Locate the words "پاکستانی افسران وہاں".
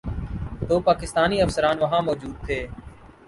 0.87-2.01